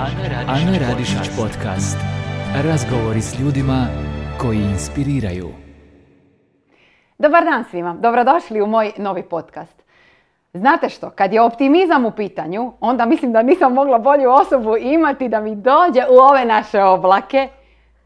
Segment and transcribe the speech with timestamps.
[0.00, 1.98] Ana Radišić podcast.
[2.64, 3.86] Razgovori s ljudima
[4.38, 5.48] koji inspiriraju.
[7.18, 9.82] Dobar dan svima, dobrodošli u moj novi podcast.
[10.54, 15.28] Znate što, kad je optimizam u pitanju, onda mislim da nisam mogla bolju osobu imati
[15.28, 17.48] da mi dođe u ove naše oblake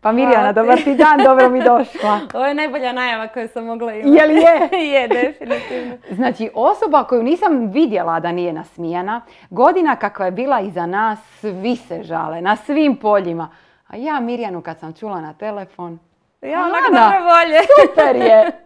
[0.04, 2.20] pa Mirjana, dobar ti dan, dobro mi došla.
[2.34, 4.08] Ovo je najbolja najava koju sam mogla imati.
[4.08, 4.68] Jel je?
[4.92, 5.96] je, definitivno.
[6.10, 9.20] Znači, osoba koju nisam vidjela da nije nasmijana,
[9.50, 13.50] godina kakva je bila iza nas, svi se žale, na svim poljima.
[13.86, 15.98] A ja Mirjanu kad sam čula na telefon,
[16.42, 17.60] ja onak dobro volje.
[17.80, 18.52] Super je.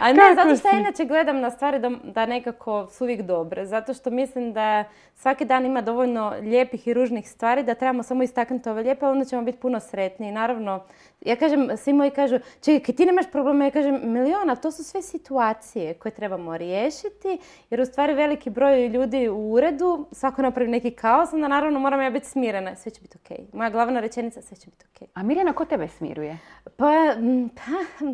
[0.00, 3.66] A ne, zato što ja inače gledam na stvari da, da nekako su uvijek dobre.
[3.66, 4.84] Zato što mislim da
[5.14, 9.24] svaki dan ima dovoljno lijepih i ružnih stvari da trebamo samo istaknuti ove lijepe, onda
[9.24, 10.32] ćemo biti puno sretniji.
[10.32, 10.84] Naravno,
[11.20, 15.02] ja kažem, svi moji kažu, čekaj, ti nemaš problema, ja kažem, miliona, to su sve
[15.02, 17.38] situacije koje trebamo riješiti,
[17.70, 22.02] jer u stvari veliki broj ljudi u uredu, svako napravi neki kaos, onda naravno moram
[22.02, 23.54] ja biti smirena, sve će biti ok.
[23.54, 25.08] Moja glavna rečenica, sve će biti ok.
[25.14, 26.38] A Mirjana, ko tebe smiruje?
[26.76, 27.14] Pa,
[27.54, 28.04] pa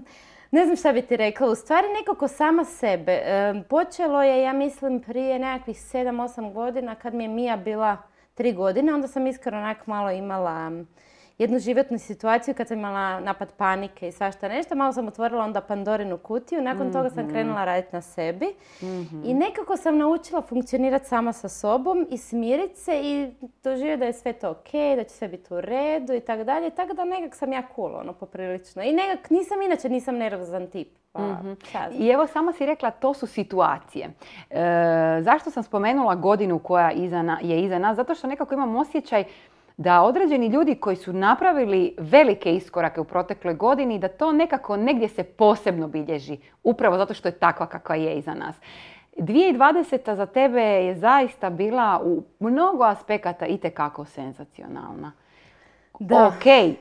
[0.50, 3.22] ne znam šta bi ti rekla, u stvari nekako sama sebe.
[3.68, 7.96] počelo je, ja mislim, prije nekakvih 7-8 godina kad mi je Mija bila
[8.36, 10.70] 3 godine, onda sam iskreno onak malo imala
[11.38, 14.74] jednu životnu situaciju kad sam imala napad panike i svašta nešto.
[14.74, 16.62] Malo sam otvorila onda Pandorinu kutiju.
[16.62, 17.32] Nakon toga sam mhm.
[17.32, 18.46] krenula raditi na sebi.
[18.82, 19.22] Mhm.
[19.24, 23.32] I nekako sam naučila funkcionirati sama sa sobom i smiriti se i
[23.64, 26.70] doživjeti da je sve to ok, da će sve biti u redu i tako dalje.
[26.70, 28.82] Tako da nekak sam ja cool, ono, poprilično.
[28.82, 30.88] I nekak nisam, inače nisam nervozan tip.
[31.12, 31.52] Pa, mhm.
[31.98, 34.10] I evo sama si rekla to su situacije.
[34.50, 34.60] E,
[35.22, 36.90] zašto sam spomenula godinu koja
[37.40, 37.96] je iza nas?
[37.96, 39.24] Zato što nekako imam osjećaj
[39.78, 45.08] da određeni ljudi koji su napravili velike iskorake u protekloj godini, da to nekako negdje
[45.08, 48.56] se posebno bilježi, upravo zato što je takva kakva je iza nas.
[49.16, 50.14] 2020.
[50.14, 55.12] za tebe je zaista bila u mnogo aspekata itekako senzacionalna.
[55.98, 56.26] Da.
[56.26, 56.76] Ok,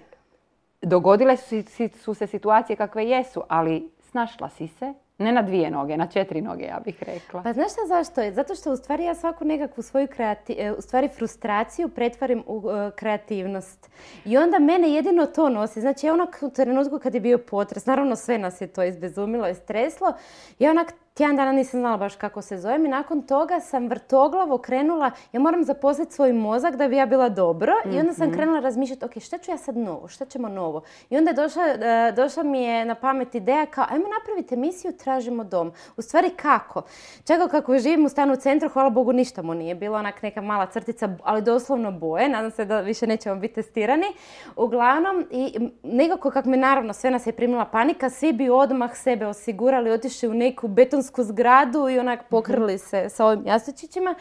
[0.81, 1.55] dogodile su,
[1.95, 6.41] su se situacije kakve jesu, ali snašla si se, ne na dvije noge, na četiri
[6.41, 7.43] noge ja bih rekla.
[7.43, 10.81] Pa znaš šta zašto Zato što u stvari ja svaku nekakvu svoju kreati- e, u
[10.81, 13.89] stvari frustraciju pretvarim u e, kreativnost.
[14.25, 15.81] I onda mene jedino to nosi.
[15.81, 19.47] Znači ja onak u trenutku kad je bio potres, naravno sve nas je to izbezumilo
[19.47, 20.13] i streslo,
[20.59, 24.57] ja onak Tjedan dana nisam znala baš kako se zovem i nakon toga sam vrtoglavo
[24.57, 28.35] krenula, ja moram zaposliti svoj mozak da bi ja bila dobro i onda sam mhm.
[28.35, 30.81] krenula razmišljati, ok, šta ću ja sad novo, šta ćemo novo?
[31.09, 34.91] I onda je došla, e, došla mi je na pamet ideja kao, ajmo napraviti emisiju
[34.97, 35.71] Tražimo dom.
[35.97, 36.81] U stvari kako?
[37.27, 40.41] Čekao kako živim u stanu u centru, hvala Bogu ništa mu nije bilo, onak neka
[40.41, 44.07] mala crtica, ali doslovno boje, nadam se da više nećemo biti testirani.
[44.55, 49.25] Uglavnom, i nekako kako me naravno sve nas je primila panika, svi bi odmah sebe
[49.25, 54.15] osigurali, otišli u neku betonsku zgradu i onak pokrili se sa ovim jastučićima.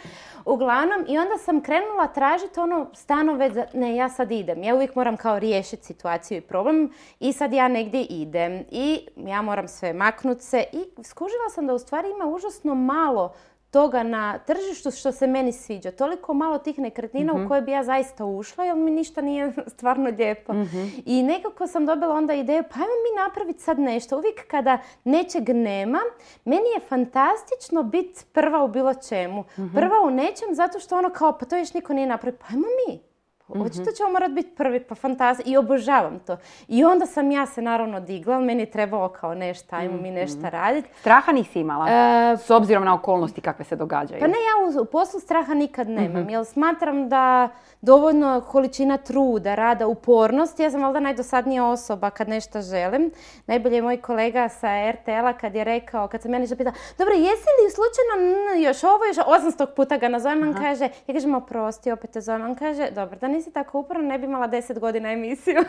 [0.45, 4.63] Uglavnom, i onda sam krenula tražiti ono stanove, za, ne, ja sad idem.
[4.63, 9.43] Ja uvijek moram kao riješiti situaciju i problem i sad ja negdje idem i ja
[9.43, 13.35] moram sve maknuti se i skužila sam da u stvari ima užasno malo
[13.77, 15.91] toga na tržištu što se meni sviđa.
[15.91, 17.49] Toliko malo tih nekretnina u mhm.
[17.49, 20.53] koje bi ja zaista ušla jer mi ništa nije stvarno lijepo.
[20.53, 20.87] Mhm.
[21.07, 24.17] I nekako sam dobila onda ideju pa ajmo mi napraviti sad nešto.
[24.17, 25.99] Uvijek kada nečeg nema,
[26.45, 29.45] meni je fantastično biti prva u bilo čemu.
[29.59, 29.75] Mhm.
[29.75, 32.39] Prva u nečem zato što ono kao pa to još niko nije napravio.
[32.41, 33.16] Pa ajmo mi.
[33.49, 33.63] Mm-hmm.
[33.63, 35.45] Očito ćemo morati biti prvi, pa fantazija.
[35.47, 36.37] I obožavam to.
[36.69, 40.39] I onda sam ja se naravno digla, meni je trebalo kao nešto, ajmo mi nešto
[40.39, 40.49] mhm.
[40.49, 40.89] raditi.
[41.01, 41.87] Straha nisi imala?
[41.89, 44.21] E, s obzirom na okolnosti kakve se događaju.
[44.21, 46.23] Pa ne, ja u, poslu straha nikad nemam.
[46.23, 47.49] mm Jer smatram da
[47.81, 50.63] dovoljno količina truda, rada, upornosti.
[50.63, 53.11] Ja sam valjda najdosadnija osoba kad nešto želim.
[53.47, 57.15] Najbolje je moj kolega sa RTL-a kad je rekao, kad sam ja nešto pitala, dobro,
[57.15, 61.91] jesi li slučajno još ovo, još 800 puta ga nazovem, on kaže, ja kažem, oprosti,
[61.91, 65.13] opet te zovem, on kaže, dobro, da nisi tako uporno, ne bi imala deset godina
[65.13, 65.57] emisiju.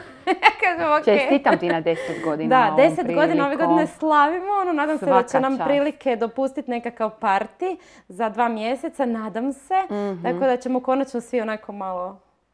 [0.63, 1.05] Kažem, okay.
[1.05, 4.53] Čestitam ti na deset godina Da, deset godina ove godine slavimo.
[4.61, 9.75] Ono, nadam se da će nam prilike dopustiti nekakav parti za dva mjeseca, nadam se.
[9.89, 12.06] mm Tako da ćemo konačno svi onako malo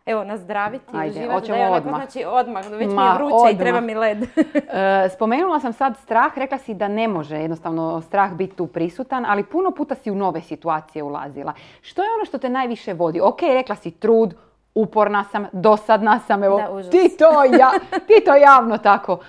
[0.05, 1.39] Evo, nazdraviti Ajde, uživati.
[1.39, 1.95] Hoćemo odmah.
[1.95, 4.17] Znači odmah, već mi je vruće i treba mi led.
[4.73, 9.25] E, spomenula sam sad strah, rekla si da ne može jednostavno strah biti tu prisutan,
[9.27, 11.53] ali puno puta si u nove situacije ulazila.
[11.81, 13.21] Što je ono što te najviše vodi?
[13.21, 14.33] Ok, rekla si trud,
[14.75, 17.71] uporna sam, dosadna sam, evo, ti, to ja,
[18.07, 19.19] ti to javno tako uh,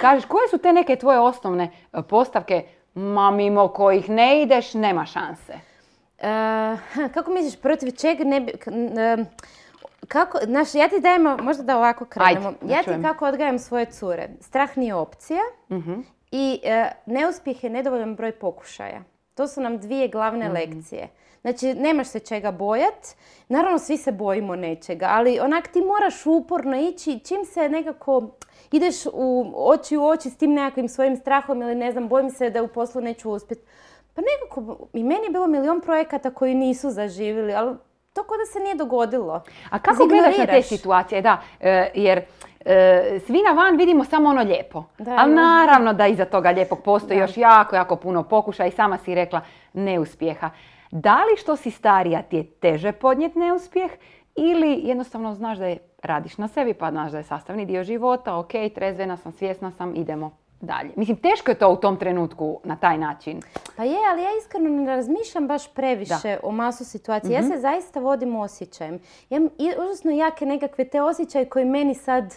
[0.00, 0.24] kažeš.
[0.24, 2.64] Koje su te neke tvoje osnovne e, postavke,
[2.94, 5.52] ma mimo kojih ne ideš, nema šanse?
[7.14, 8.52] Kako misliš, protiv čega ne bi...
[10.08, 12.52] kako, znaš, ja ti dajem, možda da ovako krenemo.
[12.68, 14.28] ja ti kako odgajam svoje cure.
[14.40, 16.02] Strah nije opcija uh-huh.
[16.30, 16.70] i uh,
[17.06, 19.02] neuspjeh je nedovoljan broj pokušaja.
[19.34, 21.08] To su nam dvije glavne lekcije.
[21.40, 23.06] Znači, nemaš se čega bojat.
[23.48, 27.18] Naravno, svi se bojimo nečega, ali onak ti moraš uporno ići.
[27.18, 28.28] Čim se nekako
[28.72, 32.50] ideš u oči u oči s tim nekakvim svojim strahom ili ne znam, bojim se
[32.50, 33.62] da u poslu neću uspjeti.
[34.14, 37.76] Pa nekako, i meni je bilo milion projekata koji nisu zaživjeli, ali
[38.26, 39.42] kod da se nije dogodilo.
[39.70, 41.22] A kako gledaš na te situacije?
[41.22, 42.22] Da, e, jer
[42.64, 44.84] e, svi na van vidimo samo ono lijepo.
[44.98, 48.98] Da, ali naravno da iza toga lijepog postoji još jako, jako puno pokušaja i sama
[48.98, 49.40] si rekla
[49.72, 50.50] neuspjeha.
[50.90, 53.90] Da li što si starija ti je teže podnijeti neuspjeh
[54.34, 58.36] ili jednostavno znaš da je radiš na sebi pa znaš da je sastavni dio života,
[58.36, 60.90] ok, trezvena sam, svjesna sam, idemo dalje.
[60.96, 63.42] Mislim, teško je to u tom trenutku na taj način.
[63.76, 67.32] Pa je, ali ja iskreno ne razmišljam baš previše o masu situacija.
[67.32, 67.52] Ja mhm.
[67.52, 69.00] se zaista vodim osjećajem.
[69.30, 69.50] Ja imam
[69.84, 72.34] užasno jake nekakve te osjećaje koji meni sad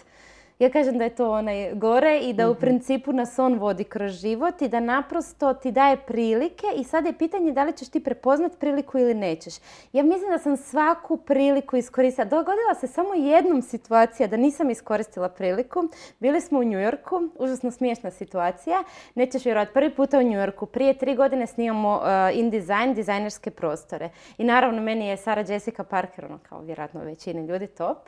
[0.58, 2.60] ja kažem da je to onaj gore i da u mhm.
[2.60, 7.18] principu nas on vodi kroz život i da naprosto ti daje prilike i sad je
[7.18, 9.54] pitanje da li ćeš ti prepoznat priliku ili nećeš.
[9.92, 12.24] Ja mislim da sam svaku priliku iskoristila.
[12.24, 15.88] Dogodila se samo jednom situacija da nisam iskoristila priliku.
[16.18, 18.84] Bili smo u New Yorku, užasno smiješna situacija.
[19.14, 20.66] Nećeš vjerovati, prvi puta u New Yorku.
[20.66, 24.10] Prije tri godine snimamo uh, InDesign, dizajnerske prostore.
[24.38, 27.98] I naravno meni je Sara Jessica Parker, ono kao vjerojatno većini ljudi top.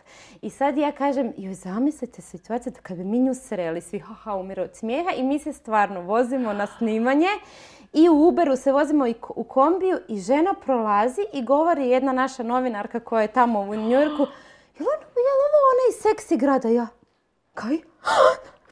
[0.43, 3.99] I sad ja kažem, joj zamislite se situacija da kad bi mi nju sreli, svi
[3.99, 7.29] haha umiru od smijeha i mi se stvarno vozimo na snimanje
[7.93, 12.43] i u Uberu se vozimo i u kombiju i žena prolazi i govori jedna naša
[12.43, 14.27] novinarka koja je tamo u Njujorku,
[14.79, 14.89] jel,
[15.47, 16.69] ovo onaj seksi grada?
[16.69, 16.87] Ja,
[17.55, 17.79] kaj?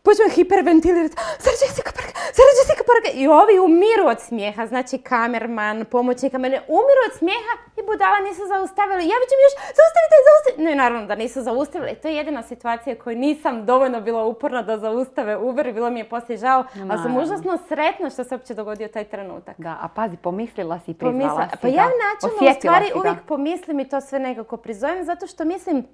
[0.09, 3.13] Počne hiperventilirati, Sarah Jessica Parker, Sarah Jessica Parker.
[3.23, 8.43] I ovi umiru od smijeha, znači kamerman, pomoćnik kamere, umiru od smijeha i budala nisu
[8.55, 9.03] zaustavili.
[9.13, 10.63] Ja ću još, zaustavite, zaustavite.
[10.67, 11.95] Ne, naravno da nisu zaustavili.
[12.03, 16.01] To je jedina situacija koju nisam dovoljno bila uporna da zaustave Uber i bilo mi
[16.01, 19.55] je poslije žao, ali sam užasno sretna što se uopće dogodio taj trenutak.
[19.59, 21.57] Da, a pazi, pomislila si i priznala si.
[21.63, 25.85] Pa ja načinno u stvari uvijek pomislim i to sve nekako prizovem, zato što mislim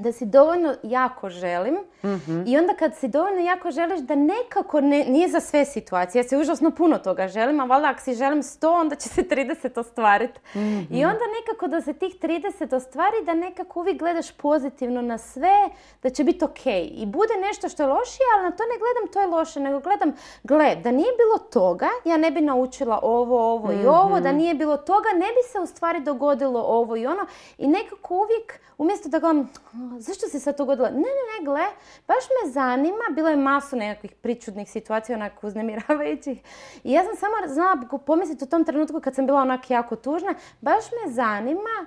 [0.00, 2.42] da si dovoljno jako želim mhm.
[2.46, 6.20] i onda kad si dovoljno jako želiš da nekako ne, nije za sve situacije.
[6.20, 9.22] Ja se užasno puno toga želim, a valjda ako si želim 100 onda će se
[9.22, 10.40] 30 ostvariti.
[10.54, 10.94] I mhm.
[10.94, 15.68] onda nekako da se tih 30 ostvari da nekako uvijek gledaš pozitivno na sve,
[16.02, 16.66] da će biti ok.
[16.90, 19.80] I bude nešto što je lošije, ali na to ne gledam to je loše, nego
[19.80, 20.12] gledam,
[20.42, 24.38] gled, da nije bilo toga, ja ne bi naučila ovo, ovo i ovo, da mhm.
[24.38, 27.26] nije bilo toga, ne bi se u stvari dogodilo ovo i ono.
[27.58, 29.50] I nekako uvijek, umjesto da gledam,
[29.98, 30.88] zašto se sad to godilo?
[30.88, 31.66] Ne, ne, ne, gle,
[32.08, 36.38] baš me zanima, bilo je masu nekakvih pričudnih situacija, onako uznemiravajućih.
[36.84, 37.76] I ja sam samo znala
[38.06, 41.86] pomisliti u tom trenutku kad sam bila onak jako tužna, baš me zanima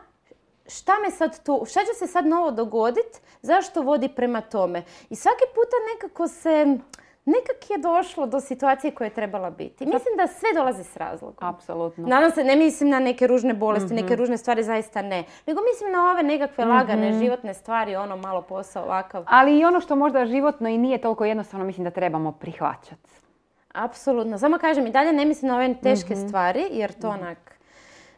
[0.67, 4.83] šta me sad tu, šta će se sad novo dogoditi, zašto vodi prema tome.
[5.09, 6.77] I svaki puta nekako se
[7.25, 9.85] nekak je došlo do situacije koja je trebala biti.
[9.85, 11.47] Mislim da sve dolazi s razlogom.
[11.47, 12.07] Apsolutno.
[12.07, 14.15] Nadam se, ne mislim na neke ružne bolesti, neke mhm.
[14.15, 15.23] ružne stvari, zaista ne.
[15.47, 17.19] Nego mislim na ove nekakve lagane mhm.
[17.19, 19.23] životne stvari, ono malo posao ovakav.
[19.27, 23.09] Ali i ono što možda životno i nije toliko jednostavno, mislim da trebamo prihvaćati.
[23.73, 24.37] Apsolutno.
[24.37, 26.27] Samo kažem i dalje ne mislim na ove teške mhm.
[26.27, 27.53] stvari, jer to onak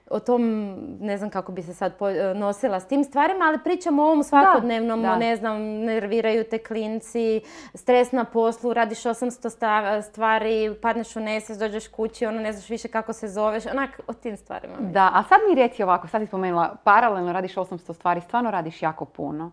[0.10, 4.04] o tom, ne znam kako bi se sad e, nosila s tim stvarima, ali pričamo
[4.04, 7.42] o ovom svakodnevnom, ne znam, nerviraju te klinci,
[7.74, 12.88] stres na poslu, radiš 800 stvari, padneš u nesvijest, dođeš kući, ono ne znaš više
[12.88, 14.76] kako se zoveš, onak o tim stvarima.
[14.80, 18.82] Da, a sad mi reci ovako, sad si spomenula, paralelno radiš 800 stvari, stvarno radiš
[18.82, 19.52] jako puno.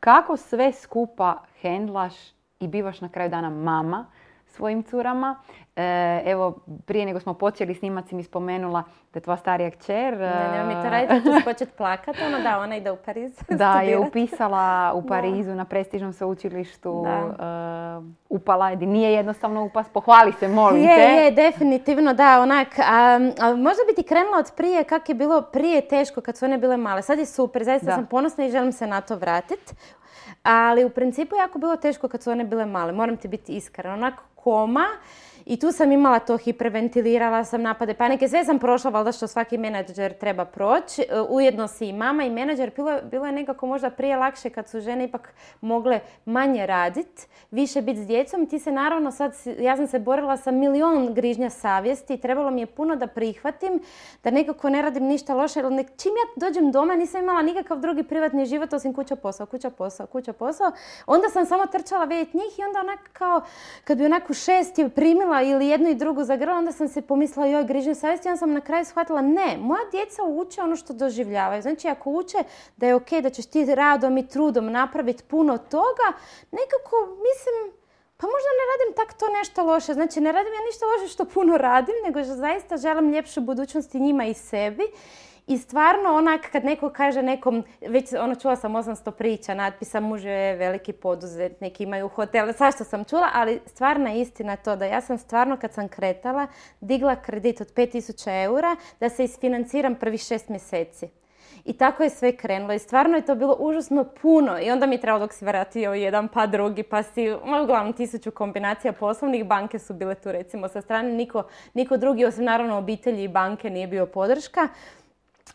[0.00, 2.14] Kako sve skupa hendlaš
[2.60, 4.06] i bivaš na kraju dana mama
[4.52, 5.36] svojim curama?
[5.76, 8.82] E, evo, prije nego smo počeli snimat si mi spomenula
[9.12, 10.18] da je tvoja starija kćer...
[10.18, 12.16] Ne, nema mi to raditi, ću početi plakat.
[12.26, 16.92] Ono da, ona ide u Pariz Da, je upisala u Parizu na prestižnom sveučilištu.
[16.92, 19.88] Uh, upala je, nije jednostavno upas.
[19.88, 21.02] Pohvali se, molim je, te.
[21.02, 22.68] Je, definitivno, da, onak.
[22.78, 23.18] A,
[23.56, 26.76] možda bi ti krenula od prije, kak je bilo prije teško kad su one bile
[26.76, 27.02] male.
[27.02, 29.74] Sad je super, zaista sam ponosna i želim se na to vratiti.
[30.42, 32.92] Ali u principu jako bilo teško kad su one bile male.
[32.92, 33.94] Moram ti biti iskrena.
[33.94, 34.86] Onak koma
[35.46, 39.58] i tu sam imala to, hiperventilirala sam napade panike, sve sam prošla, valjda što svaki
[39.58, 41.02] menadžer treba proći.
[41.02, 44.68] E, ujedno si i mama i menadžer, bilo, bilo je nekako možda prije lakše kad
[44.68, 48.46] su žene ipak mogle manje raditi, više biti s djecom.
[48.46, 52.66] Ti se naravno sad, ja sam se borila sa milion grižnja savjesti, trebalo mi je
[52.66, 53.80] puno da prihvatim,
[54.24, 58.02] da nekako ne radim ništa loše, jer čim ja dođem doma nisam imala nikakav drugi
[58.02, 60.72] privatni život osim kuća posao, kuća posao, kuća posao.
[61.06, 63.40] Onda sam samo trčala vidjeti njih i onda onak kao,
[63.84, 67.02] kad bi onako šest je primila ili jednu i drugu za grlo, onda sam se
[67.02, 70.92] pomislila joj grižnju savjesti, onda sam na kraju shvatila ne, moja djeca uče ono što
[70.92, 71.62] doživljavaju.
[71.62, 72.38] Znači ako uče
[72.76, 76.08] da je ok, da ćeš ti radom i trudom napraviti puno toga,
[76.50, 77.82] nekako mislim
[78.22, 79.94] pa možda ne radim tak to nešto loše.
[79.94, 84.00] Znači, ne radim ja ništa loše što puno radim, nego zaista želim ljepšu budućnost i
[84.00, 84.82] njima i sebi.
[85.46, 90.24] I stvarno onak kad neko kaže nekom, već ono čula sam 800 priča, natpisa muž
[90.24, 95.18] je veliki poduzetnik, imaju hotele, svašta sam čula, ali stvarna istina to da ja sam
[95.18, 96.46] stvarno kad sam kretala
[96.80, 101.08] digla kredit od 5000 eura da se isfinanciram prvih šest mjeseci.
[101.64, 104.94] I tako je sve krenulo i stvarno je to bilo užasno puno i onda mi
[104.94, 107.30] je trebalo dok si vratio jedan pa drugi pa si,
[107.62, 111.42] uglavnom tisuću kombinacija poslovnih, banke su bile tu recimo sa strane, niko,
[111.74, 114.68] niko drugi osim naravno obitelji i banke nije bio podrška.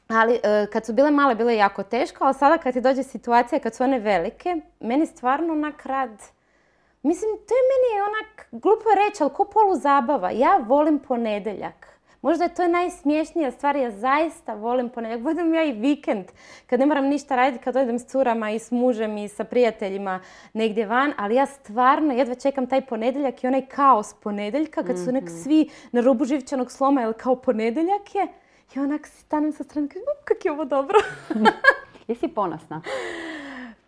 [0.08, 3.04] Ali e, kad su bile male, bilo je jako teško, ali sada kad ti dođe
[3.04, 6.10] situacija, kad su one velike, meni stvarno onak rad...
[7.04, 10.32] Mislim, to je meni onak, glupo reći, ali ko polu zabava.
[10.32, 11.88] Ja volim ponedeljak.
[12.22, 15.24] Možda je to najsmješnija stvar, ja zaista volim ponedjeljak.
[15.24, 16.26] Budem ja i vikend,
[16.68, 20.20] kad ne moram ništa raditi, kad odem s curama i s mužem i sa prijateljima
[20.54, 25.12] negdje van, ali ja stvarno jedva čekam taj ponedjeljak i onaj kaos ponedjeljka, kad su
[25.12, 25.34] nek Mhm.
[25.44, 28.28] svi na rubu živčanog sloma, jer kao ponedjeljak je.
[28.76, 31.02] и онак си станем со странка, како е ќе добро.
[32.10, 32.82] Јас си по-насна.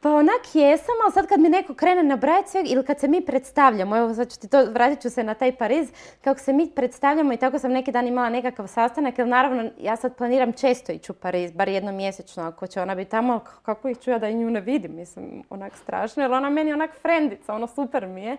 [0.01, 3.21] Pa onak jesam, ali sad kad mi neko krene nabrajati sve, ili kad se mi
[3.21, 5.91] predstavljamo, evo sad ću ti to, vratit ću se na taj Pariz,
[6.21, 9.95] kako se mi predstavljamo i tako sam neki dan imala nekakav sastanak, jer naravno ja
[9.95, 13.89] sad planiram često ići u Pariz, bar jednom mjesečno, ako će ona biti tamo, kako
[13.89, 16.91] ih ću ja da i nju ne vidim, mislim, onak strašno, jer ona meni onak
[17.01, 18.37] frendica, ono super mi je.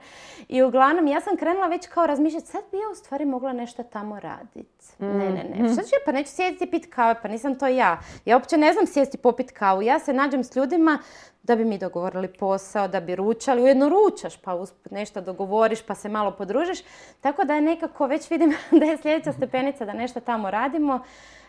[0.48, 3.82] I uglavnom, ja sam krenula već kao razmišljati, sad bi ja u stvari mogla nešto
[3.82, 4.86] tamo raditi.
[4.98, 5.98] Ne, ne, ne, što ću, ja?
[6.06, 8.00] pa neću sjediti i pit kave, pa nisam to ja.
[8.24, 10.98] Ja uopće ne znam sjesti popit kavu, ja se nađem s ljudima
[11.42, 13.62] da bi mi dogovorili posao, da bi ručali.
[13.62, 16.78] Ujedno ručaš, pa usput nešto dogovoriš, pa se malo podružiš.
[17.20, 21.00] Tako da je nekako već vidim da je sljedeća stepenica da nešto tamo radimo.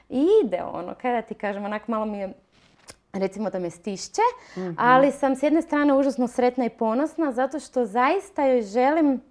[0.09, 2.33] I ide ono, kada ti kažem, onak malo mi je
[3.13, 4.21] recimo da me stišće,
[4.77, 9.21] ali sam s jedne strane užasno sretna i ponosna zato što zaista joj želim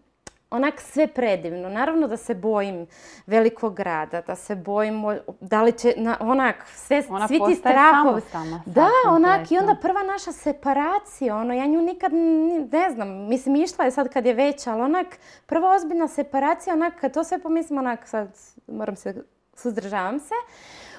[0.50, 1.68] onak sve predivno.
[1.68, 2.86] Naravno da se bojim
[3.26, 5.02] velikog grada, da se bojim
[5.40, 8.22] da li će, na, onak, sve, Ona svi ti strahovi.
[8.66, 13.56] Da, onak, i onda prva naša separacija, ono, ja nju nikad, ni- ne znam, mislim,
[13.56, 15.06] išla je sad kad je veća, ali onak,
[15.46, 18.28] prva ozbiljna separacija, onak, kad to sve pomislim, onak, sad
[18.66, 19.14] moram se,
[19.54, 20.34] suzdržavam se.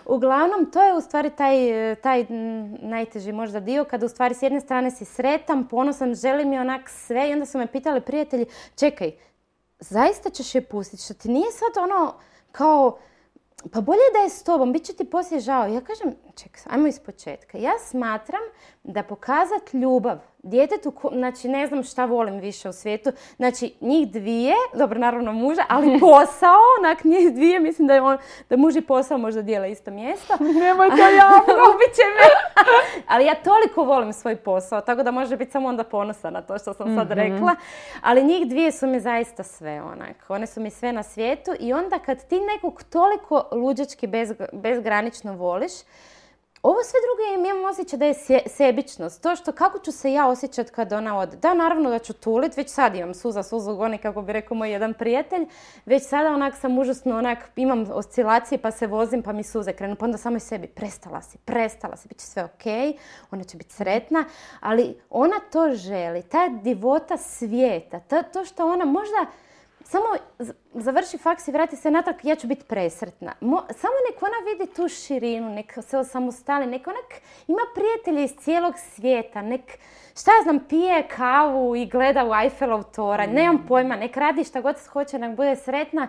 [0.05, 1.55] Uglavnom, to je u stvari taj,
[1.95, 2.25] taj
[2.81, 6.89] najteži možda dio, kada u stvari s jedne strane si sretan, ponosan, želi mi onak
[6.89, 9.11] sve i onda su me pitali prijatelji, čekaj,
[9.81, 12.13] zaista ćeš je pustiti, što ti nije sad ono
[12.51, 12.97] kao,
[13.71, 15.67] pa bolje da je s tobom, bit će ti poslije žao.
[15.67, 17.57] Ja kažem, čekaj, ajmo iz početka.
[17.57, 18.41] Ja smatram
[18.83, 24.55] da pokazat ljubav djetetu, znači ne znam šta volim više u svijetu, znači njih dvije,
[24.73, 28.17] dobro naravno muža, ali posao, onak njih dvije, mislim da je on,
[28.49, 30.33] da muž i posao možda dijele isto mjesto.
[30.39, 31.53] Nemoj to javno!
[31.73, 32.27] Ubit će me.
[33.11, 36.57] Ali ja toliko volim svoj posao, tako da može biti samo onda ponosa na to
[36.57, 37.55] što sam sad rekla.
[38.01, 40.25] Ali njih dvije su mi zaista sve onak.
[40.29, 45.33] One su mi sve na svijetu i onda kad ti nekog toliko luđački bez, bezgranično
[45.33, 45.71] voliš,
[46.63, 48.15] ovo sve drugo je, imam osjećaj da je
[48.47, 49.23] sebičnost.
[49.23, 51.37] To što kako ću se ja osjećat kad ona ode.
[51.37, 54.71] Da, naravno da ću tulit, već sad imam suza, suzu goni, kako bi rekao moj
[54.71, 55.45] jedan prijatelj.
[55.85, 59.95] Već sada onak sam užasno, onak, imam oscilacije pa se vozim pa mi suze krenu.
[59.95, 62.65] Pa onda samo i sebi, prestala si, prestala si, bit će sve ok,
[63.31, 64.25] ona će biti sretna.
[64.59, 67.99] Ali ona to želi, ta divota svijeta,
[68.33, 69.25] to što ona možda
[69.91, 70.05] samo
[70.73, 73.33] završi faks i vrati se natrag, ja ću biti presretna.
[73.41, 78.35] Mo- samo nek ona vidi tu širinu, nek se osamostali, nek onak ima prijatelje iz
[78.39, 79.61] cijelog svijeta, nek,
[80.17, 84.61] šta ja znam, pije kavu i gleda u Eiffelov toranj, nemam pojma, nek radi šta
[84.61, 86.07] god hoće, nek bude sretna.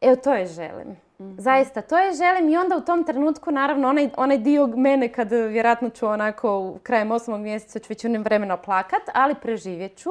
[0.00, 1.05] Evo, to je želim.
[1.18, 5.32] Zaista, to je želim i onda u tom trenutku, naravno, onaj, onaj dio mene kad
[5.32, 9.96] eh, vjerojatno ću onako u krajem osmog mjeseca ću već unim vremena plakat, ali preživjet
[9.96, 10.10] ću,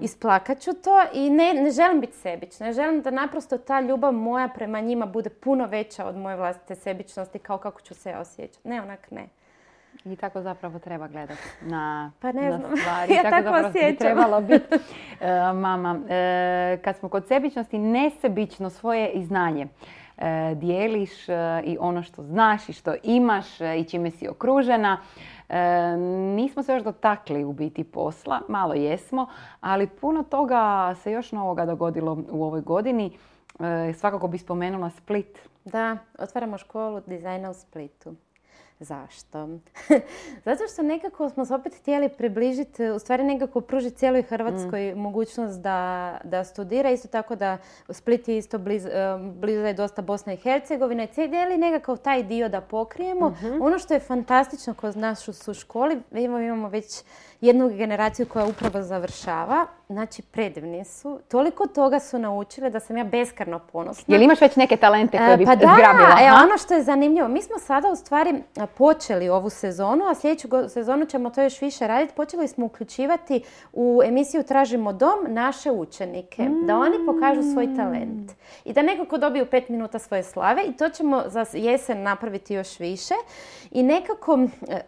[0.00, 2.66] isplakat ću to i ne, ne želim biti sebična.
[2.66, 6.74] Ne želim da naprosto ta ljubav moja prema njima bude puno veća od moje vlastite
[6.74, 8.68] sebičnosti kao kako ću se ja osjećati.
[8.68, 9.28] Ne, onak ne.
[10.04, 12.76] I tako zapravo treba gledati na, Pa ne na znam.
[12.76, 13.12] stvari.
[13.14, 14.74] Ja tako tako zapravo bi trebalo biti.
[15.20, 19.99] E, mama, e, kad smo kod sebičnosti, nesebično svoje i znanje e,
[20.54, 24.98] dijeliš e, i ono što znaš i što imaš e, i čime si okružena.
[25.48, 25.96] E,
[26.36, 29.26] nismo se još dotakli u biti posla, malo jesmo,
[29.60, 33.18] ali puno toga se još novoga dogodilo u ovoj godini.
[33.60, 35.38] E, svakako bi spomenula Split.
[35.64, 38.14] Da, otvaramo školu dizajna u Splitu.
[38.80, 39.48] Zašto?
[40.44, 45.60] Zato što nekako smo se opet htjeli približiti, u stvari nekako pružiti cijeloj Hrvatskoj mogućnost
[45.60, 46.90] da, da studira.
[46.90, 47.58] Isto tako da
[47.90, 48.90] Split je isto bliz, eh,
[49.34, 51.06] blizu je dosta Bosna i Hercegovina.
[51.06, 53.36] Cijeli nekakav taj dio da pokrijemo.
[53.60, 57.02] Ono što je fantastično kod nas u su školi, evo imamo već
[57.40, 61.20] jednu generaciju koja upravo završava znači predivni su.
[61.28, 64.14] Toliko toga su naučili da sam ja beskarno ponosna.
[64.14, 66.16] Jel imaš već neke talente koje bi E, pa da, zgrabila?
[66.20, 70.14] e, ono što je zanimljivo, mi smo sada u stvari a, počeli ovu sezonu, a
[70.14, 72.14] sljedeću sezonu ćemo to još više raditi.
[72.14, 73.42] Počeli smo uključivati
[73.72, 78.32] u emisiju Tražimo dom naše učenike, da oni pokažu svoj talent
[78.64, 82.78] i da nekako dobiju pet minuta svoje slave i to ćemo za jesen napraviti još
[82.78, 83.14] više.
[83.70, 84.80] I nekako, e,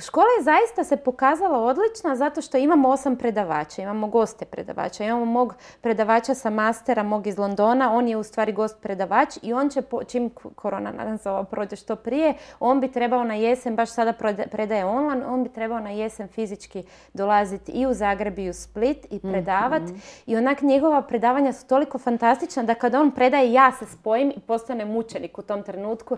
[0.00, 5.24] škola je zaista se pokazala odlična zato što imamo osam predavača, imamo goste predavača, imamo
[5.24, 9.70] mog predavača sa mastera, mog iz Londona, on je u stvari gost predavač i on
[9.70, 13.76] će, po- čim korona nadam se ova prođe što prije, on bi trebao na jesen,
[13.76, 14.12] baš sada
[14.50, 16.84] predaje online, on bi trebao na jesen fizički
[17.14, 19.82] dolaziti i u Zagreb i u Split i predavat
[20.26, 24.40] i onak njegova predavanja su toliko fantastična da kada on predaje ja se spojim i
[24.40, 26.16] postanem učenik u tom trenutku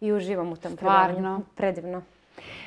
[0.00, 1.40] i uživam u tom predavanju.
[1.54, 2.02] Predivno.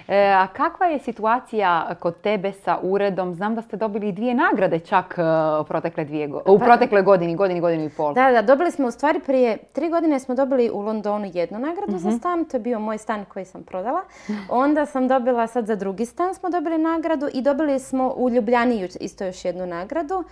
[0.07, 3.33] E, a kakva je situacija kod tebe sa uredom?
[3.33, 5.21] Znam da ste dobili dvije nagrade čak e,
[5.61, 8.13] u protekle, dvije go- u protekle godini, godini, godinu i pol.
[8.13, 11.97] Da, da, dobili smo u stvari prije tri godine smo dobili u Londonu jednu nagradu
[11.99, 14.01] za stan, to je bio moj stan koji sam prodala.
[14.49, 18.81] Onda sam dobila sad za drugi stan smo dobili nagradu i dobili smo u Ljubljani
[18.81, 20.23] ju- isto još jednu nagradu.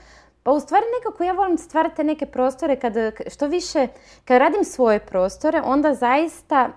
[0.47, 2.93] Pa u stvari nekako ja volim stvarati te neke prostore kad
[3.27, 3.87] što više,
[4.25, 6.69] kad radim svoje prostore, onda zaista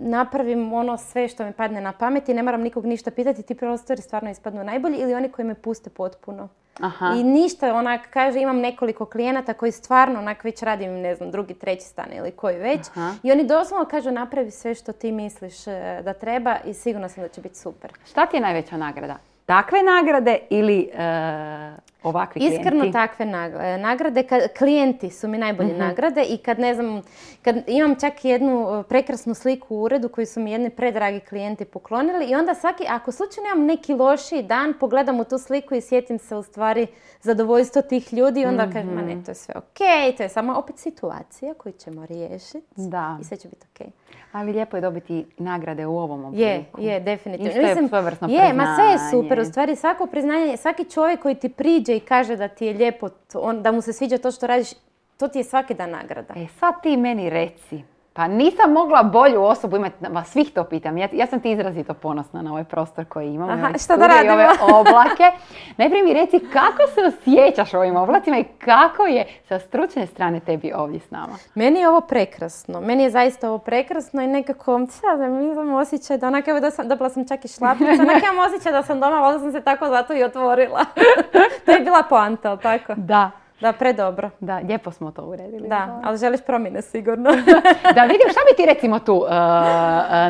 [0.00, 3.54] napravim ono sve što mi padne na pamet i ne moram nikog ništa pitati, ti
[3.54, 6.48] prostori stvarno ispadnu najbolji ili oni koji me puste potpuno.
[6.80, 7.14] Aha.
[7.16, 11.54] I ništa, onak, kaže, imam nekoliko klijenata koji stvarno, onak, već radim, ne znam, drugi,
[11.54, 12.80] treći stan ili koji već.
[12.90, 13.14] Aha.
[13.22, 17.22] I oni doslovno kažu, napravi sve što ti misliš e, da treba i sigurno sam
[17.22, 17.92] da će biti super.
[18.04, 19.16] Šta ti je najveća nagrada?
[19.46, 22.92] Takve nagrade ili e, ovakvi Iskreno klijenti?
[22.92, 25.78] takve nag- e, nagrade, kad, klijenti su mi najbolje Mhm.
[25.80, 27.02] nagrade i kad ne znam,
[27.42, 31.64] kad imam čak jednu e, prekrasnu sliku u uredu koju su mi jedni predragi klijenti
[31.64, 35.80] poklonili i onda svaki, ako slučajno imam neki lošiji dan, pogledam u tu sliku i
[35.80, 36.86] sjetim se u stvari
[37.20, 39.08] zadovoljstvo tih ljudi i onda kažem, ma Mhm.
[39.08, 39.78] ne, to je sve ok,
[40.16, 43.18] to je samo opet situacija koju ćemo riješiti Da.
[43.20, 43.86] i sve će biti ok.
[44.32, 46.42] Ali lijepo je dobiti nagrade u ovom obliku.
[46.42, 47.50] Je, je, definitivno.
[47.50, 49.40] Isto je svojevrsno je, ma sve je super.
[49.40, 53.08] U stvari svako priznanje, svaki čovjek koji ti priđe i kaže da ti je lijepo,
[53.34, 54.68] on, da mu se sviđa to što radiš,
[55.16, 56.34] to ti je svaki dan nagrada.
[56.36, 57.82] E sad ti meni reci,
[58.20, 61.94] pa nisam mogla bolju osobu imati, vas svih to pitam, ja, ja sam ti izrazito
[61.94, 64.76] ponosna na ovaj prostor koji imamo, Aha, šta da i ove radimo?
[64.80, 65.30] oblake.
[65.76, 70.72] Najprije mi reci kako se osjećaš ovim oblacima i kako je sa stručne strane tebi
[70.72, 71.32] ovdje s nama.
[71.54, 72.80] Meni je ovo prekrasno.
[72.80, 76.88] Meni je zaista ovo prekrasno i nekako, mi imam osjećaj da onak, evo da sam,
[76.88, 79.88] dobila sam čak i šlapicu, onak imam osjećaj da sam doma, valjda sam se tako
[79.88, 80.84] zato i otvorila.
[81.66, 82.94] to je bila poanta, ali tako?
[82.96, 83.30] Da,
[83.60, 84.30] Da, predobro.
[84.40, 85.68] da, lijepo smo to uredili.
[85.68, 87.30] Da, ali želiš promjene sigurno.
[87.94, 89.30] Da vidim šta bi ti recimo tu uh, uh,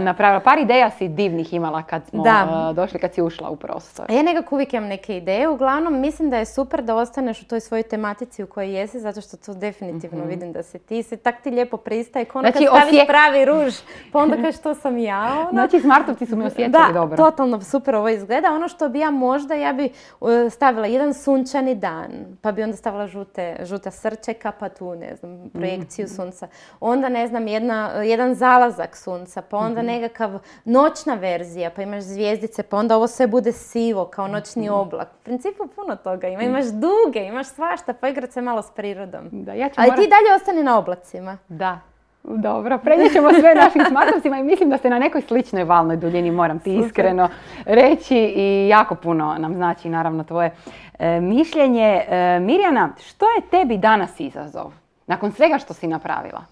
[0.01, 0.41] napravila.
[0.41, 2.47] Par ideja si divnih imala kad smo Da.
[2.71, 4.11] uh, došli, kad si ušla u prostor.
[4.11, 5.49] Ja nekako uvijek imam neke ideje.
[5.49, 9.21] Uglavnom, mislim da je super da ostaneš u toj svojoj tematici u kojoj jesi, zato
[9.21, 12.27] što tu definitivno vidim da se ti se tak ti lijepo pristaje.
[12.35, 13.75] Ono Znači, kad staviš osje- pravi ruž,
[14.13, 15.37] pa onda kažeš to sam ja.
[15.41, 15.51] Ono.
[15.51, 17.17] Znači, smartovci su mi osjećali Da, dobro.
[17.17, 18.49] totalno super ovo izgleda.
[18.51, 19.91] Ono što bi ja možda, ja bi
[20.21, 22.11] uh, stavila jedan sunčani dan,
[22.43, 26.15] pa bi onda stavila žute, žuta srčeka, pa tu, ne znam, projekciju Mhm.
[26.15, 26.49] sunca.
[26.81, 29.67] Onda, ne znam, jedna, jedan zalazak sunca, pa Mhm.
[29.67, 30.31] onda nekakav
[30.65, 34.73] noćna verzija, pa imaš zvijezdice, pa onda ovo sve bude sivo, kao noćni Mhm.
[34.73, 35.09] oblak.
[35.11, 36.43] U principu puno toga ima.
[36.43, 39.29] Imaš duge, imaš svašta, pa igrat se malo s prirodom.
[39.33, 41.39] Da, ja ću Ali morat- ti dalje ostani na oblacima.
[41.49, 41.81] Da.
[42.23, 46.31] Dobro, prenijet ćemo sve našim smartovcima i mislim da ste na nekoj sličnoj valnoj duljini,
[46.31, 47.29] moram ti iskreno
[47.65, 50.55] reći i jako puno nam znači naravno tvoje
[50.99, 52.05] e, mišljenje.
[52.09, 54.73] E, Mirjana, što je tebi danas izazov?
[55.07, 56.45] Nakon svega što si napravila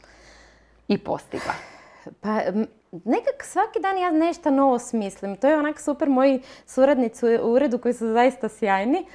[0.89, 1.53] i postigla.
[2.21, 2.41] Pa
[2.93, 5.37] nekak svaki dan ja nešto novo smislim.
[5.37, 9.07] To je onak super moji suradnici u uredu koji su zaista sjajni.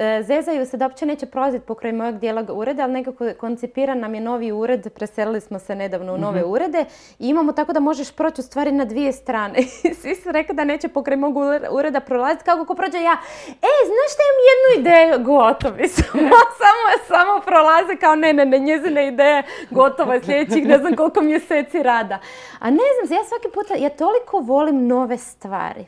[0.00, 4.14] E, Zezaju se da uopće neće prolaziti pokraj mojeg dijela ureda, ali nekako koncipiran nam
[4.14, 6.84] je novi ured, preselili smo se nedavno u nove urede
[7.18, 9.62] i imamo tako da možeš proći u stvari na dvije strane.
[10.00, 13.16] Svi su rekli da neće pokraj mog ure- ureda prolaziti, kako ko prođe ja,
[13.48, 16.02] e, znaš šta imam jednu ideju, gotovi su.
[16.62, 21.20] samo, samo prolaze kao ne, ne, ne, njezine ideje gotova je sljedećih ne znam koliko
[21.20, 22.18] mjeseci rada.
[22.58, 25.86] A ne znam, ja svaki puta, ja toliko volim nove stvari.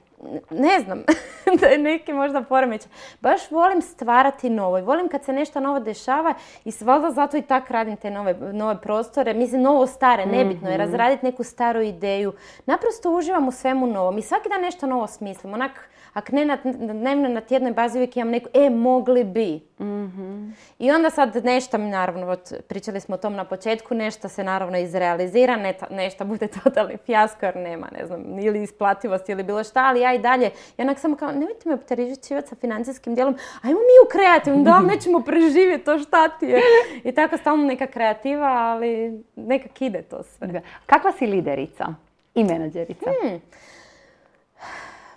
[0.50, 1.02] Ne znam,
[1.60, 2.90] da je neki možda poremećaj.
[3.20, 7.42] Baš volim stvarati novo i volim kad se nešto novo dešava i valjda zato i
[7.42, 9.34] tak radim te nove, nove prostore.
[9.34, 12.32] Mislim, novo stare, nebitno je razraditi neku staru ideju.
[12.66, 15.54] Naprosto uživam u svemu novom i svaki dan nešto novo smislim.
[15.54, 19.60] Onak, ako ne na, na dnevnoj, na tjednoj bazi uvijek imam neku, e, mogli bi.
[20.78, 22.36] I onda sad nešto mi naravno,
[22.68, 27.46] pričali smo o tom na početku, nešto se naravno izrealizira, ne- nešto bude totalni fijasko
[27.46, 30.44] jer nema, ne znam, ili isplativosti ili bilo šta, ali ja i dalje,
[30.78, 34.80] ja onak samo kao, nemojte me opterećivati sa financijskim dijelom, ajmo mi u kreativnu, da
[34.80, 36.60] nećemo preživjeti, to šta ti je.
[37.04, 40.46] I tako stalno neka kreativa, ali nekak ide to sve.
[40.46, 40.60] Da.
[40.86, 41.94] Kakva si liderica
[42.34, 43.10] i menadžerica?
[43.22, 43.40] Hmm.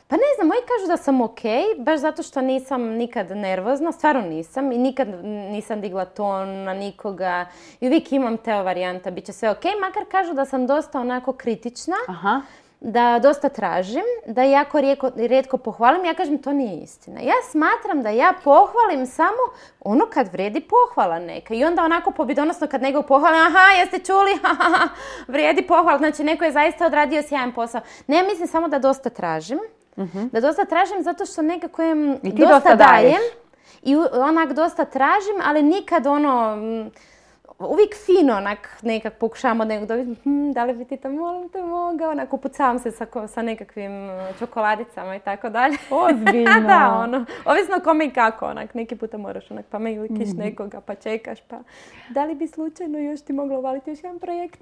[0.08, 1.40] Pa ne znam, moji kažu da sam ok,
[1.78, 7.46] baš zato što nisam nikad nervozna, stvarno nisam i nikad nisam digla ton na nikoga
[7.80, 11.34] i uvijek imam te varijanta, bit će sve ok, makar kažu da sam dosta onako
[11.34, 12.42] kritična, Aha.
[12.80, 17.20] da dosta tražim, da jako rijetko, rijetko pohvalim, ja kažem to nije istina.
[17.22, 19.44] Ja smatram da ja pohvalim samo
[19.80, 24.32] ono kad vrijedi pohvala neka i onda onako pobjedonosno kad nekog pohvalim, aha jeste čuli,
[25.34, 27.82] vrijedi pohval, znači neko je zaista odradio sjajan posao.
[28.08, 29.60] Ne, ja mislim samo da dosta tražim,
[30.26, 33.24] da dosta tražim zato što nekako im I ti dosta, dosta dajem daješ.
[33.84, 36.92] i onak dosta tražim, ali nikad ono, mm,
[37.60, 41.50] uvijek fino onak nekak pokušavam od nekog dobiti, "Hm, da li bi ti to molim
[41.50, 45.78] te mogao, onak upucavam se sa, sa nekakvim mm, čokoladicama i tako dalje.
[45.92, 46.60] Ozbiljno.
[46.68, 50.40] da, ono, ovisno kome i kako, onak, neki puta moraš onak pa mailikiš Mhm.
[50.40, 51.58] nekoga pa čekaš pa
[52.10, 54.60] da li bi slučajno još ti moglo uvaliti još jedan projekt?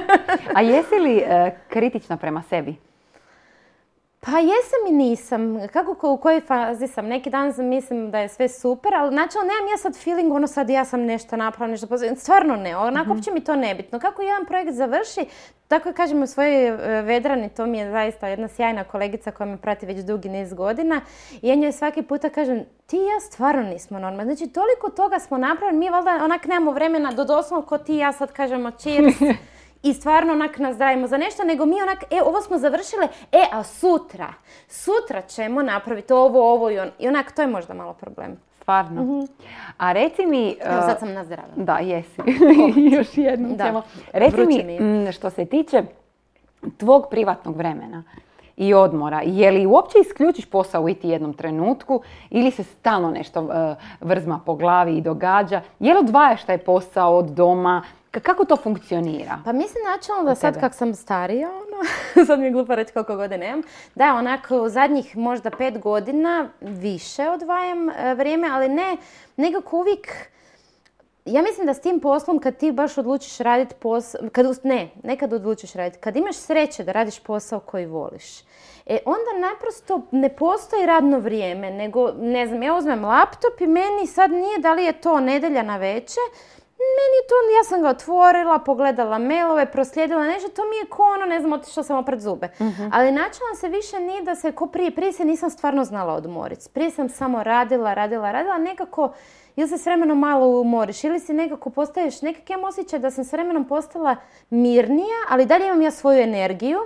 [0.56, 2.76] A jesi li e, kritična prema sebi?
[4.24, 5.68] Pa jesam i nisam.
[5.72, 7.06] Kako, ko- u kojoj fazi sam?
[7.06, 10.70] Neki dan mislim da je sve super, ali načelno nemam ja sad feeling ono sad
[10.70, 12.16] ja sam nešto napravila, nešto.
[12.16, 14.00] Stvarno ne, onako uopće mi to nebitno.
[14.00, 15.20] Kako jedan projekt završi,
[15.68, 19.56] tako kažem u svojoj e, Vedrani, to mi je zaista jedna sjajna kolegica koja me
[19.56, 21.00] prati već dugi niz godina
[21.42, 24.36] i ja njoj svaki puta kažem ti i ja stvarno nismo normalni.
[24.36, 27.98] Znači toliko toga smo napravili, mi valjda onak nemamo vremena do doslovno ko ti i
[27.98, 29.14] ja sad kažemo cheers
[29.82, 33.62] i stvarno onak nazdravimo za nešto, nego mi onak, e, ovo smo završile, e, a
[33.62, 34.28] sutra,
[34.68, 36.90] sutra ćemo napraviti ovo, ovo i on.
[36.98, 38.36] I onak, to je možda malo problem.
[38.60, 39.26] Stvarno.
[39.78, 40.48] A reci mi...
[40.48, 41.54] e, Evo sad sam nazdravila.
[41.56, 42.22] Da, jesi.
[42.96, 43.64] Još jednom Da.
[43.64, 43.82] ćemo.
[44.12, 45.82] Reci mi, mi što se tiče
[46.76, 48.02] tvog privatnog vremena
[48.56, 53.48] i odmora, je li uopće isključiš posao u iti jednom trenutku ili se stalno nešto
[53.52, 55.60] e, vrzma po glavi i događa?
[55.80, 57.82] Je li odvajaš taj posao od doma?
[58.10, 59.38] Kako to funkcionira?
[59.44, 61.84] Pa mislim načelno da sad kak sam starija, ono,
[62.26, 63.62] sad mi je glupo reći koliko godina imam,
[63.94, 68.96] da onako u zadnjih možda pet godina više odvajam e, vrijeme, ali ne,
[69.36, 70.08] nekako uvijek,
[71.24, 75.16] ja mislim da s tim poslom kad ti baš odlučiš raditi posao, kad, ne, ne
[75.16, 78.40] kad odlučiš raditi, kad imaš sreće da radiš posao koji voliš,
[78.86, 84.06] e, onda naprosto ne postoji radno vrijeme, nego, ne znam, ja uzmem laptop i meni
[84.06, 86.22] sad nije da li je to nedjelja na večer,
[86.98, 91.02] meni je to, ja sam ga otvorila, pogledala mailove, proslijedila nešto, to mi je ko
[91.02, 92.48] ono, ne znam, otišla sam opred zube.
[92.92, 96.68] Ali načela se više nije da se, ko prije, prije se nisam stvarno znala odmoriti.
[96.72, 99.12] Prije sam samo radila, radila, radila, nekako,
[99.56, 103.24] ili se s vremenom malo umoriš, ili si nekako postaješ, nekak imam osjećaj da sam
[103.24, 104.16] s vremenom postala
[104.50, 106.78] mirnija, ali dalje imam ja svoju energiju,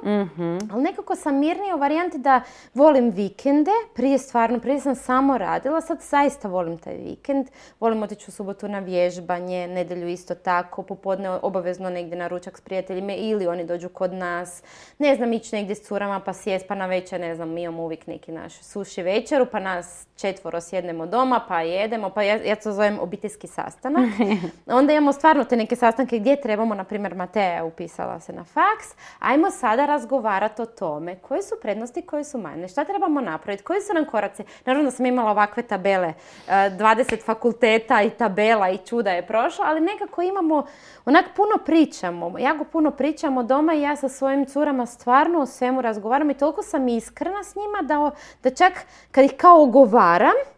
[0.73, 2.41] ali nekako sam mirnija u varijanti da
[2.75, 7.47] volim vikende, prije stvarno, prije sam samo radila, sad zaista volim taj vikend,
[7.81, 12.61] volim otići u subotu na vježbanje, nedjelju isto tako, popodne obavezno negdje na ručak s
[12.61, 14.63] prijateljima ili oni dođu kod nas,
[14.99, 17.83] ne znam, ići negdje s curama pa sjest, pa na večer, ne znam, mi imamo
[17.83, 22.56] uvijek neki naš suši večeru, pa nas četvoro sjednemo doma, pa jedemo, pa ja, ja
[22.57, 24.09] to zovem obiteljski sastanak.
[24.67, 28.95] Onda imamo stvarno te neke sastanke gdje trebamo, na primjer, Mateja upisala se na faks,
[29.19, 33.81] ajmo sada razgovarati o tome koje su prednosti, koje su manje, šta trebamo napraviti, koji
[33.81, 34.45] su nam koraci.
[34.65, 36.15] Naravno sam imala ovakve tabele, e,
[36.49, 40.67] 20 fakulteta i tabela i čuda je prošlo, ali nekako imamo,
[41.05, 45.83] onak puno pričamo, jako puno pričamo doma i ja sa svojim curama stvarno o svemu
[45.83, 48.11] razgovaram i toliko sam iskrena s njima da,
[48.43, 48.73] da čak
[49.11, 50.56] kad ih kao ogovaram,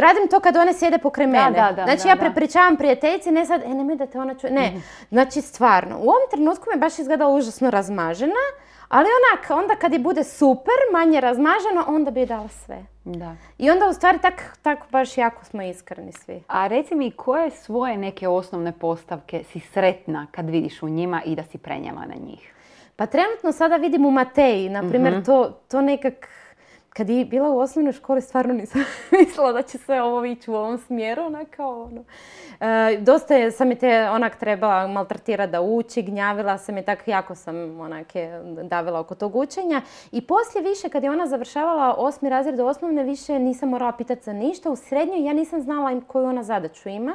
[0.00, 1.50] radim to kad one sjede pokraj mene.
[1.50, 2.20] da, da, znači da, ja da.
[2.20, 4.52] prepričavam prijateljici, ne sad, e nemoj da te ona čuje.
[4.52, 4.72] Ne,
[5.10, 5.96] znači stvarno.
[5.96, 8.44] U ovom trenutku me baš izgleda užasno razmažena,
[8.88, 12.84] ali onak, onda kad je bude super, manje razmaženo, onda bi joj dala sve.
[13.04, 13.36] Da.
[13.58, 16.42] I onda u stvari tak, tak baš jako smo iskreni svi.
[16.48, 21.36] A reci mi koje svoje neke osnovne postavke si sretna kad vidiš u njima i
[21.36, 22.54] da si prenijela na njih?
[22.96, 26.28] Pa trenutno sada vidim u Mateji, na primjer, to, to nekak,
[26.96, 28.84] kad je bila u osnovnoj školi, stvarno nisam
[29.18, 32.04] mislila da će sve ovo ići u ovom smjeru, kao ono.
[32.60, 37.08] E, dosta je, sam je te onak trebala maltretirati da uči, gnjavila sam je, tak
[37.08, 39.80] jako sam onak je davila oko tog učenja.
[40.12, 44.32] I poslije više, kad je ona završavala osmi razred osnovne, više nisam morala pitati za
[44.32, 44.70] ništa.
[44.70, 47.14] U srednjoj ja nisam znala im koju ona zadaću ima.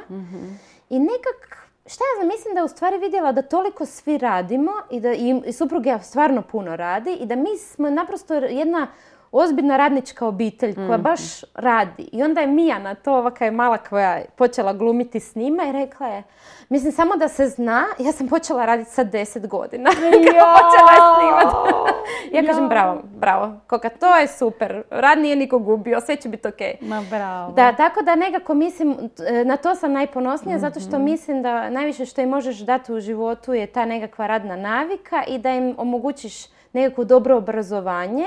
[0.90, 4.72] I nekak, šta ja znam, mislim da je u stvari vidjela da toliko svi radimo
[4.90, 8.86] i da i, i suprug ja stvarno puno radi i da mi smo naprosto jedna
[9.32, 11.02] ozbiljna radnička obitelj koja Mhm.
[11.02, 11.20] baš
[11.54, 12.08] radi.
[12.12, 15.72] I onda je Mijana, to ovaka je mala koja je počela glumiti s njima i
[15.72, 16.22] rekla je,
[16.68, 19.90] mislim samo da se zna, ja sam počela raditi sa 10 godina.
[20.40, 21.54] Kao počela je snimat.
[22.34, 23.52] ja kažem bravo, bravo.
[23.66, 24.82] Koka, to je super.
[24.90, 26.74] Rad nije niko gubio, sve će biti okej.
[26.80, 27.52] Ma bravo.
[27.52, 32.06] Da, tako da nekako mislim, t- na to sam najponosnija zato što mislim da najviše
[32.06, 36.34] što im možeš dati u životu je ta nekakva radna navika i da im omogućiš
[36.72, 38.26] nekako dobro obrazovanje,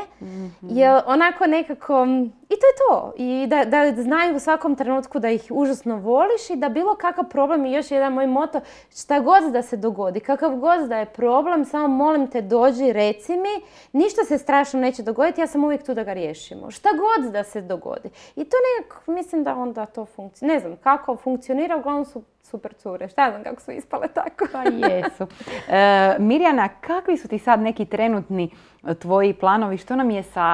[0.61, 2.05] jer onako nekako,
[2.49, 3.13] i to je to.
[3.17, 7.29] I da, da znaju u svakom trenutku da ih užasno voliš i da bilo kakav
[7.29, 8.61] problem, i još jedan moj moto,
[8.95, 13.31] šta god da se dogodi, kakav god da je problem, samo molim te dođi, reci
[13.37, 16.71] mi, ništa se strašno neće dogoditi, ja sam uvijek tu da ga riješimo.
[16.71, 18.09] Šta god da se dogodi.
[18.35, 20.53] I to nekako, mislim da onda to funkcionira.
[20.53, 23.07] Ne znam kako funkcionira, uglavnom su super cure.
[23.07, 24.45] Šta znam kako su ispale tako.
[24.51, 25.27] Pa jesu.
[25.67, 28.49] E, Mirjana, kakvi su ti sad neki trenutni
[28.83, 29.77] e, tvoji planovi?
[29.77, 30.47] Što nam je sa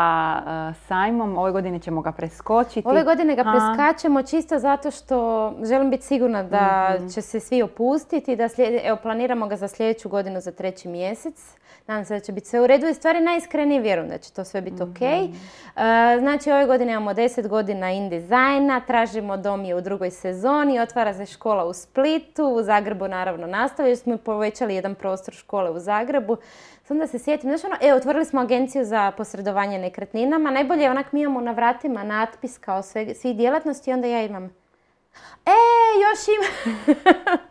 [0.69, 1.37] e, sajmom?
[1.37, 2.81] Ove godine ćemo ga preskočiti.
[2.85, 5.17] Ove godine ga A, preskačemo čisto zato što
[5.61, 6.59] želim biti sigurna da
[6.95, 7.07] Mhm.
[7.07, 11.55] će se svi opustiti, da slijede- evo, planiramo ga za sljedeću godinu za treći mjesec.
[11.87, 14.43] Nadam se da će biti sve u redu i stvari najiskrenije vjerujem da će to
[14.43, 14.99] sve biti ok.
[15.01, 15.33] Mhm.
[16.19, 21.13] znači ove godine imamo 10 godina in dizajna, tražimo dom je u drugoj sezoni, otvara
[21.13, 25.79] se škola u Splitu, u Zagrebu naravno nastavlja, jer smo povećali jedan prostor škole u
[25.79, 26.37] Zagrebu.
[26.83, 30.91] Samo da se sjetim, znaš ono, e, otvorili smo agenciju za posredovanje nekretninama, najbolje je
[30.91, 34.49] onak mi imamo na vratima natpis kao sve, svih djelatnosti i onda ja imam
[35.45, 35.51] E,
[36.01, 37.39] još ima...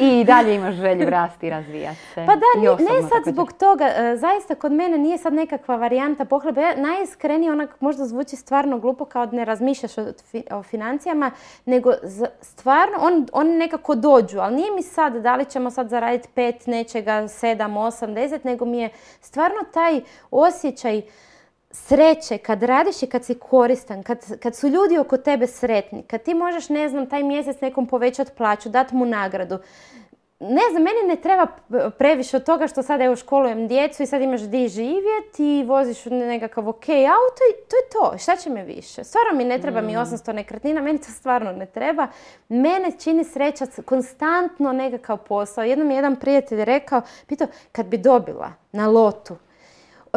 [0.00, 2.24] I dalje imaš želju rasti i razvijati se.
[2.26, 2.46] Pa da,
[2.80, 3.32] I ne sad također.
[3.32, 6.60] zbog toga, e, zaista kod mene nije sad nekakva varijanta pohlebe.
[6.60, 11.30] Ja najiskrenije onak možda zvuči stvarno glupo kao da ne razmišljaš o, fi- o financijama,
[11.64, 11.92] nego
[12.40, 16.66] stvarno on, oni nekako dođu, ali nije mi sad da li ćemo sad zaraditi pet
[16.66, 18.88] nečega, sedam, osam, deset, nego mi je
[19.20, 21.02] stvarno taj osjećaj
[21.70, 26.22] sreće kad radiš i kad si koristan, kad, kad su ljudi oko tebe sretni, kad
[26.22, 29.58] ti možeš, ne znam, taj mjesec nekom povećati plaću, dati mu nagradu.
[30.40, 31.46] Ne znam, meni ne treba
[31.98, 36.06] previše od toga što sad evo školujem djecu i sad imaš di živjeti i voziš
[36.06, 38.18] u nekakav ok auto i to je to.
[38.18, 39.04] Šta će me više?
[39.04, 42.06] Stvarno mi ne treba mi 800 nekretnina, meni to stvarno ne treba.
[42.48, 45.64] Mene čini sreća konstantno nekakav posao.
[45.64, 49.36] Jednom je jedan prijatelj rekao, pitao, kad bi dobila na lotu,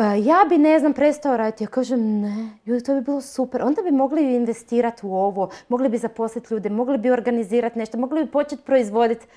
[0.05, 1.63] ja bi, ne znam, prestao raditi.
[1.63, 3.61] Ja kažem, ne, joj, to bi bilo super.
[3.63, 8.25] Onda bi mogli investirati u ovo, mogli bi zaposliti ljude, mogli bi organizirati nešto, mogli
[8.25, 9.27] bi početi proizvoditi.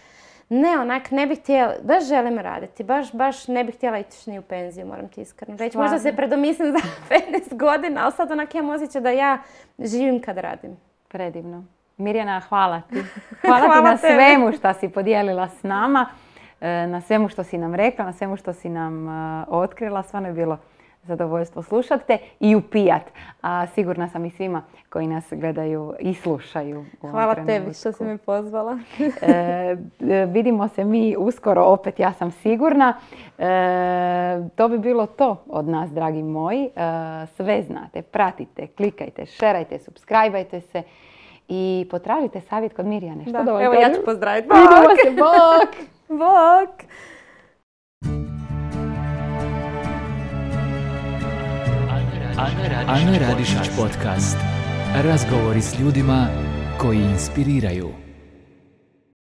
[0.48, 4.38] Ne, onak, ne bih htjela, baš želim raditi, baš, baš ne bih htjela ići ni
[4.38, 5.78] u penziju, moram ti iskreno reći.
[5.78, 6.78] Možda se predomislim za
[7.50, 9.38] 15 godina, ali sad onak imam osjećaj da ja
[9.78, 10.76] živim kad radim.
[11.08, 11.64] Predivno.
[11.96, 13.02] Mirjana, hvala ti.
[13.46, 16.23] Hvala, ti na svemu što si podijelila s nama, e,
[16.86, 20.02] na svemu što si nam rekla, na svemu što si nam e, otkrila.
[20.02, 20.58] Stvarno je bilo
[21.06, 23.02] zadovoljstvo slušati te i upijat.
[23.42, 26.84] A sigurna sam i svima koji nas gledaju i slušaju.
[27.02, 28.78] u Hvala tebi što si me pozvala.
[29.22, 32.94] E, e, vidimo se mi uskoro opet, ja sam sigurna.
[33.38, 36.64] E, to bi bilo to od nas, dragi moji.
[36.64, 36.70] E,
[37.26, 40.82] sve znate, pratite, klikajte, šerajte, subscribeajte se
[41.48, 43.22] i potražite savjet kod Mirjane.
[43.22, 44.48] Što da, evo ja ću pozdraviti.
[44.54, 45.93] Vidimo se, bok!
[46.08, 46.84] Bok!
[52.86, 54.36] Ana Radišić podcast.
[55.04, 56.26] Razgovori s ljudima
[56.78, 58.03] koji inspiriraju.